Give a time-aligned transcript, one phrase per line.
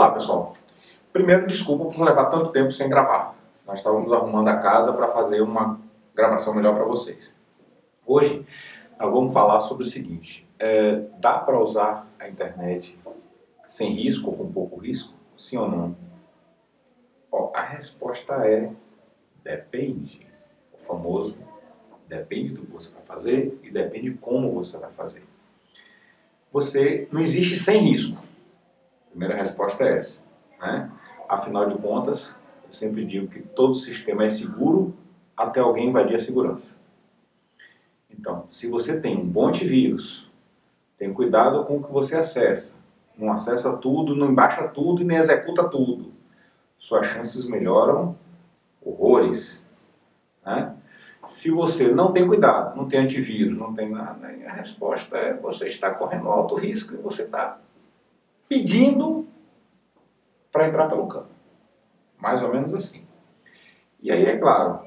[0.00, 0.56] Olá, pessoal.
[1.12, 3.36] Primeiro, desculpa por levar tanto tempo sem gravar.
[3.66, 5.78] Nós estávamos arrumando a casa para fazer uma
[6.14, 7.36] gravação melhor para vocês.
[8.06, 8.46] Hoje,
[8.98, 12.98] nós vamos falar sobre o seguinte: é, dá para usar a internet
[13.66, 15.12] sem risco ou com pouco risco?
[15.36, 15.94] Sim ou não?
[17.30, 18.70] Ó, a resposta é
[19.44, 20.26] depende.
[20.72, 21.36] O famoso
[22.08, 25.24] depende do que você vai fazer e depende de como você vai fazer.
[26.50, 28.19] Você não existe sem risco.
[29.20, 30.24] Primeira resposta é essa.
[30.58, 30.90] Né?
[31.28, 32.34] Afinal de contas,
[32.66, 34.94] eu sempre digo que todo sistema é seguro
[35.36, 36.78] até alguém invadir a segurança.
[38.10, 40.32] Então, se você tem um bom antivírus,
[40.96, 42.76] tem cuidado com o que você acessa,
[43.14, 46.14] não acessa tudo, não baixa tudo e nem executa tudo,
[46.78, 48.16] suas chances melhoram
[48.80, 49.68] horrores.
[50.46, 50.74] Né?
[51.26, 55.68] Se você não tem cuidado, não tem antivírus, não tem nada, a resposta é você
[55.68, 57.60] está correndo alto risco e você está
[58.50, 59.28] pedindo
[60.50, 61.28] para entrar pelo cano.
[62.18, 63.04] Mais ou menos assim.
[64.02, 64.80] E aí, é claro,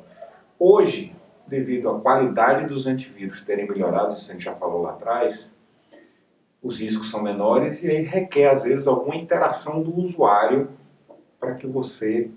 [0.59, 1.15] hoje,
[1.47, 5.55] devido à qualidade dos antivírus terem melhorado, isso a gente já falou lá atrás,
[6.61, 10.69] os riscos são menores e aí requer, às vezes, alguma interação do usuário
[11.39, 12.29] para que você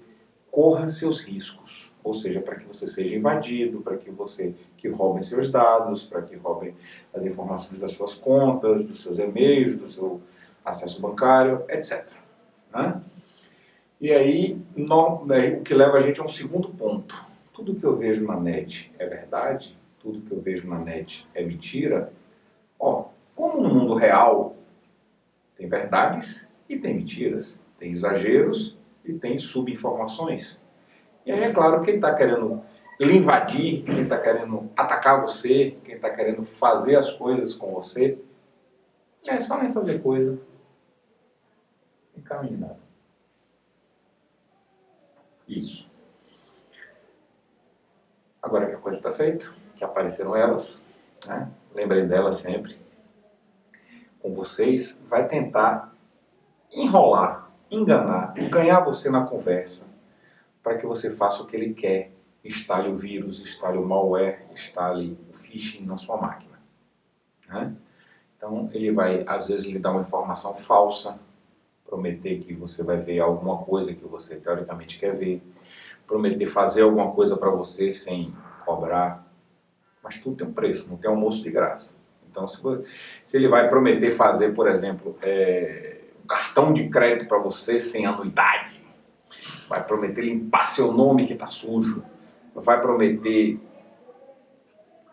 [0.48, 1.90] corra seus riscos.
[2.04, 6.22] Ou seja, para que você seja invadido, para que você que roubem seus dados, para
[6.22, 6.72] que roubem
[7.12, 10.20] as informações das suas contas, dos seus e-mails, do seu
[10.66, 12.04] acesso bancário, etc.
[12.74, 13.00] Né?
[14.00, 17.24] E aí, no, né, o que leva a gente a um segundo ponto.
[17.54, 19.78] Tudo que eu vejo na net é verdade?
[20.00, 22.12] Tudo que eu vejo na net é mentira?
[22.78, 24.56] Ó, como no mundo real
[25.56, 30.58] tem verdades e tem mentiras, tem exageros e tem subinformações.
[31.24, 32.60] E aí, é claro, quem está querendo
[33.00, 38.18] lhe invadir, quem está querendo atacar você, quem está querendo fazer as coisas com você,
[39.24, 40.38] é só nem fazer coisa
[42.16, 42.80] encaminhado.
[45.48, 45.90] Isso.
[48.42, 50.84] Agora que a coisa está feita, que apareceram elas,
[51.26, 51.50] né?
[51.74, 52.78] lembrem delas sempre,
[54.20, 55.92] com vocês, vai tentar
[56.72, 59.88] enrolar, enganar, ganhar você na conversa,
[60.62, 62.12] para que você faça o que ele quer,
[62.44, 66.58] instale o vírus, instale o malware, instale o phishing na sua máquina.
[67.48, 67.76] Né?
[68.36, 71.20] Então ele vai, às vezes, lhe dar uma informação falsa,
[71.86, 75.42] prometer que você vai ver alguma coisa que você teoricamente quer ver,
[76.06, 79.26] prometer fazer alguma coisa para você sem cobrar,
[80.02, 81.96] mas tudo tem um preço, não tem almoço de graça.
[82.30, 82.84] Então, se, você,
[83.24, 88.04] se ele vai prometer fazer, por exemplo, é, um cartão de crédito para você sem
[88.04, 88.80] anuidade,
[89.68, 92.04] vai prometer limpar seu nome que está sujo,
[92.54, 93.58] vai prometer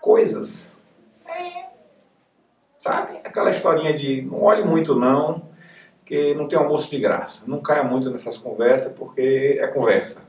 [0.01, 0.81] coisas,
[2.79, 3.17] sabe?
[3.23, 5.52] Aquela historinha de não olhe muito não,
[6.05, 7.45] que não tem almoço de graça.
[7.47, 10.23] Não caia muito nessas conversas, porque é conversa.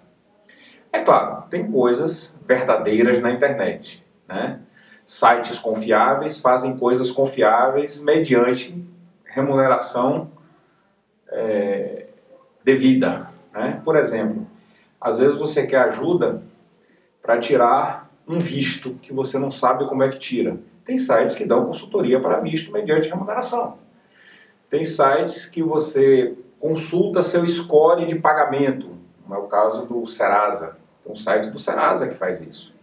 [0.92, 4.04] É claro, tem coisas verdadeiras na internet.
[4.28, 4.60] Né?
[5.04, 8.82] Sites confiáveis fazem coisas confiáveis mediante
[9.24, 10.30] remuneração
[11.28, 12.06] é,
[12.62, 13.28] devida.
[13.52, 13.82] Né?
[13.84, 14.46] Por exemplo,
[15.00, 16.42] às vezes você quer ajuda
[17.20, 20.58] para tirar um visto que você não sabe como é que tira.
[20.84, 23.78] Tem sites que dão consultoria para visto mediante remuneração.
[24.74, 28.90] Tem sites que você consulta seu score de pagamento,
[29.22, 30.76] como é o caso do Serasa.
[31.04, 32.74] Tem sites do Serasa que faz isso.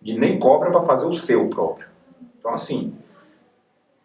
[0.00, 1.88] E nem cobra para fazer o seu próprio.
[2.38, 2.96] Então, assim,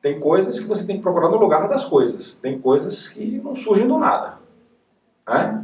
[0.02, 2.38] tem coisas que você tem que procurar no lugar das coisas.
[2.38, 4.40] Tem coisas que não surgem do nada.
[5.28, 5.64] Né?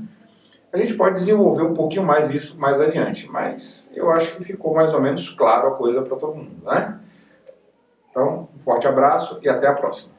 [0.72, 4.76] A gente pode desenvolver um pouquinho mais isso mais adiante, mas eu acho que ficou
[4.76, 6.64] mais ou menos claro a coisa para todo mundo.
[6.64, 7.00] Né?
[8.12, 10.19] Então, um forte abraço e até a próxima.